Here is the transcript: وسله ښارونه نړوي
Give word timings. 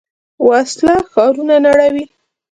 وسله 0.47 0.95
ښارونه 1.11 1.55
نړوي 1.65 2.05